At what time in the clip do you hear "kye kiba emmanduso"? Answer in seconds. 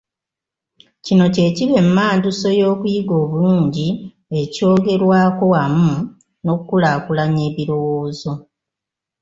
1.33-2.47